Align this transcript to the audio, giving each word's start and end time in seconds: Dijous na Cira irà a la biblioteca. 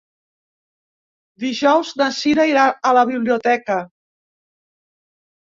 Dijous 1.43 1.91
na 2.01 2.07
Cira 2.21 2.47
irà 2.53 2.65
a 2.91 2.95
la 2.99 3.05
biblioteca. 3.11 3.79